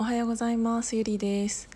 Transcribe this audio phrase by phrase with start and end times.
[0.00, 0.94] おはようございます。
[0.94, 1.68] ゆりです。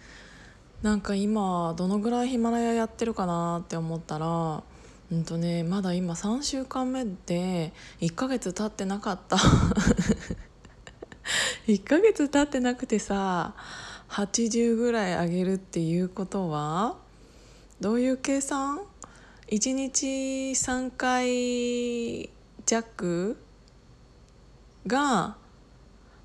[0.81, 4.63] なんか今どのぐらいヒマラヤやってるかなって思ったら
[5.11, 9.37] うんとねまだ今3週間目で1ヶ月経ってなかった。
[11.67, 13.55] 1ヶ月経ってなくてさ
[14.11, 16.95] 80ぐらい上げるっていうことは
[17.81, 18.83] どういう計算
[19.49, 20.07] ?1 日
[20.53, 22.31] 3回
[22.67, 23.37] 弱
[24.87, 25.37] が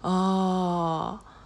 [0.04, 1.37] あー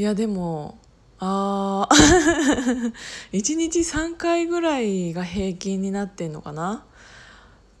[0.00, 0.78] いやでも
[1.18, 2.92] あー。
[3.38, 6.86] 1日3回ぐらいが平均になってんのかな。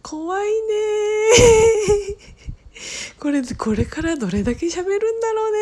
[0.02, 0.54] 怖いね
[3.18, 5.60] これこれからどれだけ喋るんだろうね。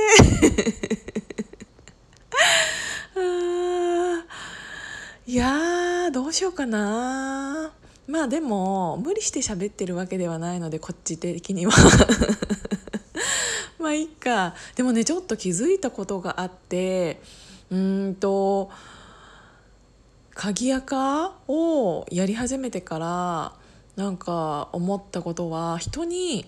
[4.25, 4.27] あ
[5.29, 7.71] いやどうしようかな。
[8.09, 11.73] まあでも無理して喋ってるわけではないのでこっち的には。
[13.79, 14.55] まあいいか。
[14.75, 17.21] でもねちょっと気づいたことがあって
[17.71, 18.71] うんと
[20.35, 23.53] 鍵垢をやり始めてから
[23.97, 26.47] なんか思ったことは人に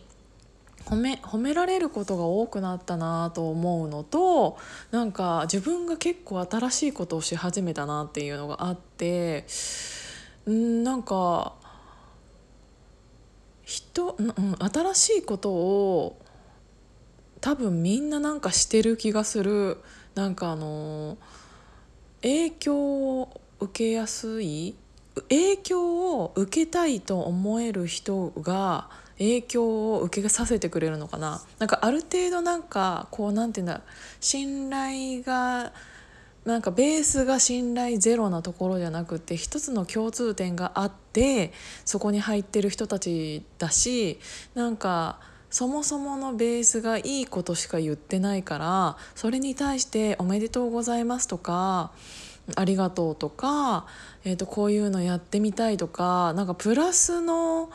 [0.86, 4.58] 褒め褒められることが多くなったなと思うのと
[4.91, 9.45] なんか自分が結構新しいことをし始めたなっていうのがあって
[10.48, 11.55] んなんか
[13.64, 16.17] 人、うん、新しいことを
[17.41, 19.78] 多分みんななんかしてる気がする。
[20.14, 21.19] なんかあの
[22.22, 24.74] 影響を受けやすい
[25.28, 31.42] 影響を受けたいと思える人が影響を受けさせてくれるのかな。
[31.58, 33.83] なんかある程度なんかこうなんていうんだ
[34.20, 35.72] 信頼が
[36.44, 41.52] なんかベースが信頼ゼロなところじゃなくて一つの共通点があって
[41.84, 44.18] そこに入ってる人たちだし
[44.55, 45.20] なんか
[45.51, 51.91] そもそものベースがいいことしか言ってないからそれに対して「おめでとうございます」とか
[52.57, 53.87] 「ありがとう」とか、
[54.25, 57.69] えー、とこういうのやってみたいとかなんかプラスの、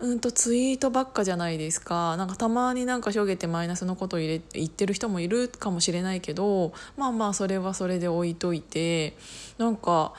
[0.00, 2.16] うん、とツイートばっかじゃないですか。
[2.16, 9.16] なんかたまになんかしょげてマイナスのことを入れ言ってる人もいるかもしれないけどまあまあそれはそれで置いといて
[9.56, 10.14] なんか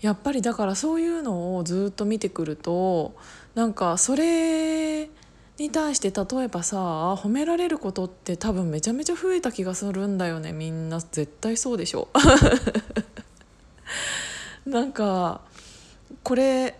[0.00, 3.14] やっぱりだからそういうのをずっと見てくると
[3.54, 5.08] なんかそれ
[5.58, 10.52] に対して例えばさ褒められることって多分めちゃめちゃ増えた気がするんだよね。
[10.52, 12.08] みんな絶対そうでしょ。
[14.66, 15.40] なんか
[16.22, 16.78] これ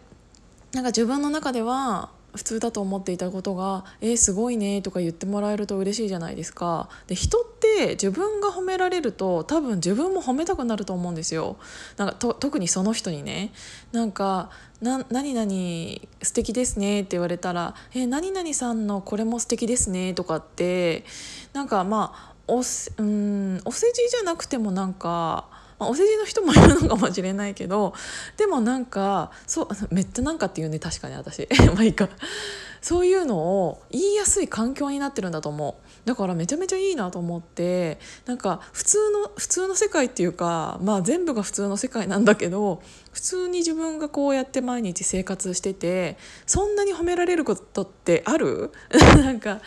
[0.73, 6.89] なんか自分の中では普通だと思っていたことが「えー、すごいね」とか言ってもらえると嬉しいじゃないですか。
[7.07, 11.57] で人って自分が褒められると多分自分も褒めたくなると思うんですよ。
[11.97, 13.53] なんかと特にその人にね
[13.93, 15.51] なんかな「何々
[16.23, 21.05] 素敵ですね」って言われたら「えー、何々さんのこれも素敵ですね」とかって
[21.53, 25.56] なんかまあおうんお世辞じゃなくてもなんか。
[25.79, 27.95] まあ、お世辞の人もいるのかもしれないけど
[28.37, 31.47] でもなんかそうめっちゃなんかっていうね確かに私。
[31.75, 32.09] まあいいか。
[32.83, 36.09] そういうのを言いやすい環境になってるんだと思う。
[36.09, 46.17] だからめちゃめちゃいいなと思ってなんか普通の普通の世界っていうかまあ全部が普通の世界なんだけど普通に自分がこうやって毎日生活してて
[46.47, 48.71] そんなに褒められることってある？
[49.19, 49.61] なんか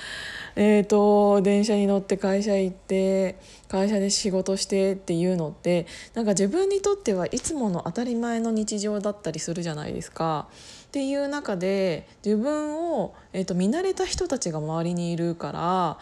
[0.61, 3.37] えーと、電車に乗って会社行って
[3.69, 10.49] 会社で仕事してっていうのってなんか自分にとってはいつもの当たり前の日常だったりするじゃないですか。
[10.87, 15.97] っていう中で自分を、えーと、見慣れた人たちが周りにいるから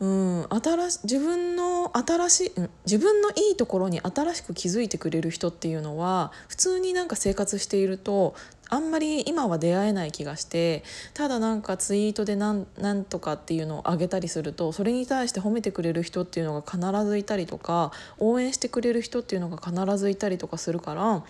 [0.00, 8.34] うん、新し自分の新しい、うん、自分のいいところに新しく気づいてくれる人っていうのは普通になんか生活していると
[8.74, 12.66] あんまり今は出会えない気がしてただなんかツイートでなん
[13.08, 21.24] とかっていうのをあげたりするとそれに対して褒めてくれる人っていうのが必ずいたりとか応援してくれる人っていうのが必ずいたりとかするから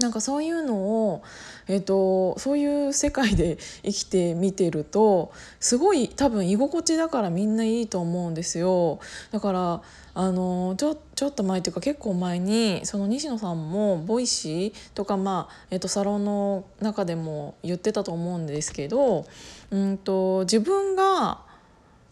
[0.00, 1.22] なんかそういうのを、
[1.68, 9.00] えーと、そういう世界で生きてみてるとすごい多分居心地だからみんないいと思うんですよ
[9.32, 9.82] だから
[10.14, 19.26] あのちょちょっと前というか結構前にその西野さんも Voicy とか、まあえーと、サロンの中でも言ってたと思うんですけど、
[19.70, 21.40] うんと自分が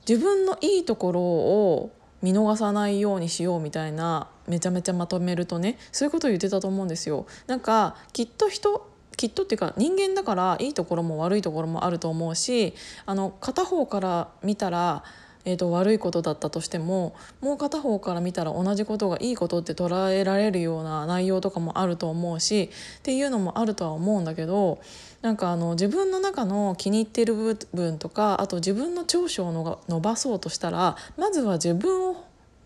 [0.07, 7.27] 自分のいいところを見逃さないようにしようみたいなめちゃめちゃまとめるとねそういうことを言ってたと思うんですよ。
[7.47, 12.75] なんかきっと人きっとっていうか人間だからいいところも悪いところもあると思うし
[13.06, 15.05] あの片方から見たら
[15.44, 24.81] えーと、悪いことだったとしてももう片方から見たら同じことがいいことって捉えられるような内容とかもあると思うしっていうのもあるとは思うんだけど
[25.22, 32.14] なんかあの自分の中の気に入ってる部分とかあと自分の長所を伸ばそうとしたらまずは自分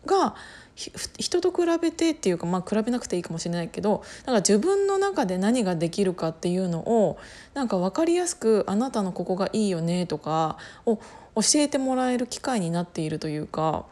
[0.06, 0.34] が
[1.18, 7.18] 人と比べてっていうかまあ比べなくていいかもしれないけどなんか自分の中で何ができるかっていうのを
[7.54, 13.86] なんか分かりやすくあなたのここがいいよねとかを教えてもらえる機会になっているというか。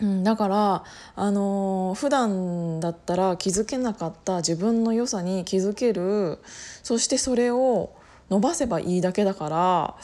[0.00, 0.84] うん、だから、
[1.14, 6.40] あのー、普段だったら気づけなかった自分の良さに気づける
[6.82, 7.92] そしてそれを
[8.28, 9.96] 伸ばせばいいだけだから、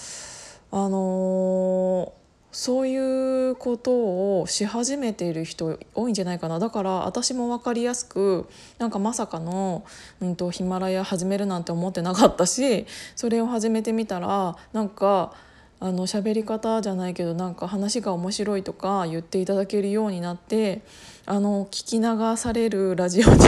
[0.70, 2.19] あのー
[2.52, 6.58] そういうことをし始めている人多いんじゃないかな。
[6.58, 8.49] だから私も分かりやすく
[8.79, 9.85] なんかまさかの、
[10.20, 15.32] うんと、ヒマラヤ始めるなんて思ってなかったしそれを始めてみたらなんか
[15.79, 20.82] あの喋り方じゃないけどなんか話が面白いとか言っていただけるようになって
[21.25, 23.38] あの聞き流されるラジオに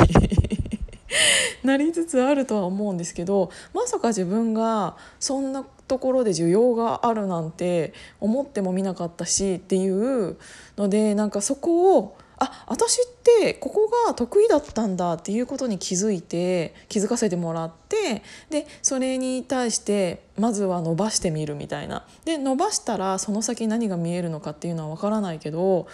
[1.62, 10.38] なりつつあるとは思うんですけどまさか自分がそんなところで需要があるなんて思ってもみなかったしっていう
[10.78, 22.06] のでなんかそこをあ私ってここが得意だったんだっていうことに気づいて気づかせてもらってでそれに対してまずは伸ばしてみるみたいな。
[22.24, 25.86] で伸ばしたらその先何が見えるのかっていうのは分からないけど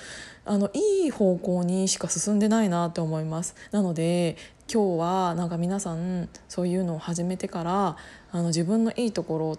[0.45, 3.57] あのいい方向にしか進んでないなって思います。
[3.73, 4.37] なので
[4.73, 7.97] 今日はなんか皆さんそういうのを始めてから
[8.31, 9.59] あの自分のいいところ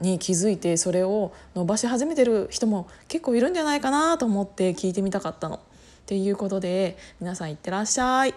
[0.00, 5.56] に気づいてそれを伸ばし始めてる人も結構いるんじゃないかなと思って聞いてみたかったの。
[5.56, 5.60] っ
[6.06, 8.34] ていうことで皆さんいってらっしゃい。